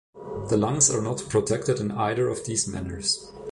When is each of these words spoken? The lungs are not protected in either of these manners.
The 0.49 0.57
lungs 0.57 0.89
are 0.89 0.99
not 1.03 1.29
protected 1.29 1.79
in 1.79 1.91
either 1.91 2.27
of 2.27 2.43
these 2.45 2.67
manners. 2.67 3.31